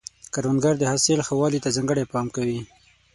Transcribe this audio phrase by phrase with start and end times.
[0.33, 2.59] کروندګر د حاصل ښه والي ته ځانګړی پام کوي